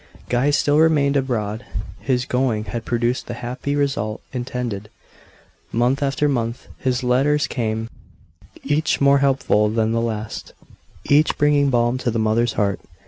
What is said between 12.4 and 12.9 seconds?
heart.